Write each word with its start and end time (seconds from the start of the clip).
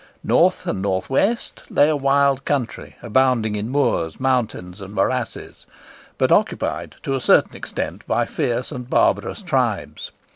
North 0.23 0.65
and 0.65 0.81
north 0.81 1.11
west 1.11 1.61
lay 1.69 1.87
a 1.87 1.95
wild 1.95 2.43
country, 2.43 2.95
abounding 3.03 3.55
in 3.55 3.69
moors, 3.69 4.19
mountains, 4.19 4.81
and 4.81 4.95
morasses, 4.95 5.67
but 6.17 6.31
occupied 6.31 6.95
to 7.03 7.13
a 7.13 7.21
certain 7.21 7.55
extent 7.55 8.07
by 8.07 8.25
fierce 8.25 8.71
and 8.71 8.89
barbarous 8.89 9.43
tribes. 9.43 10.09